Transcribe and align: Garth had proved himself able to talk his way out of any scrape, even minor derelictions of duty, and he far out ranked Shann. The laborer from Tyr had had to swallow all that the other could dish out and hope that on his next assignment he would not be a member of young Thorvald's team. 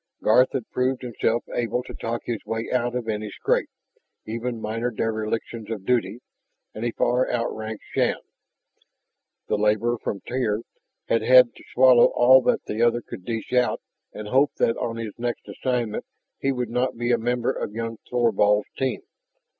Garth 0.23 0.53
had 0.53 0.67
proved 0.71 1.03
himself 1.03 1.43
able 1.53 1.83
to 1.83 1.93
talk 1.93 2.23
his 2.25 2.43
way 2.43 2.71
out 2.73 2.95
of 2.95 3.07
any 3.07 3.29
scrape, 3.29 3.69
even 4.25 4.59
minor 4.59 4.89
derelictions 4.89 5.69
of 5.69 5.85
duty, 5.85 6.21
and 6.73 6.83
he 6.83 6.89
far 6.89 7.29
out 7.29 7.55
ranked 7.55 7.83
Shann. 7.93 8.17
The 9.47 9.59
laborer 9.59 9.99
from 9.99 10.21
Tyr 10.21 10.61
had 11.07 11.21
had 11.21 11.53
to 11.53 11.63
swallow 11.71 12.05
all 12.15 12.41
that 12.45 12.65
the 12.65 12.81
other 12.81 13.01
could 13.03 13.25
dish 13.25 13.53
out 13.53 13.79
and 14.11 14.27
hope 14.29 14.55
that 14.55 14.75
on 14.75 14.95
his 14.95 15.13
next 15.19 15.47
assignment 15.47 16.03
he 16.39 16.51
would 16.51 16.71
not 16.71 16.97
be 16.97 17.11
a 17.11 17.19
member 17.19 17.51
of 17.51 17.71
young 17.75 17.99
Thorvald's 18.09 18.69
team. 18.75 19.01